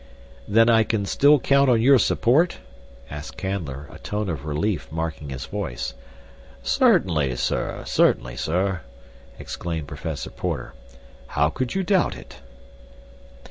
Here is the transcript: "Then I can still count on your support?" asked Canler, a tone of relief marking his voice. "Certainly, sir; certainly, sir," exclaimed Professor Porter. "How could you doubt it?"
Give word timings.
"Then 0.47 0.67
I 0.67 0.83
can 0.83 1.05
still 1.05 1.39
count 1.39 1.69
on 1.69 1.79
your 1.79 1.99
support?" 1.99 2.57
asked 3.11 3.37
Canler, 3.37 3.85
a 3.93 3.99
tone 3.99 4.29
of 4.29 4.45
relief 4.47 4.91
marking 4.91 5.29
his 5.29 5.45
voice. 5.45 5.93
"Certainly, 6.63 7.35
sir; 7.35 7.83
certainly, 7.85 8.35
sir," 8.35 8.81
exclaimed 9.37 9.87
Professor 9.87 10.31
Porter. 10.31 10.73
"How 11.37 11.51
could 11.51 11.75
you 11.75 11.83
doubt 11.83 12.17
it?" 12.17 12.37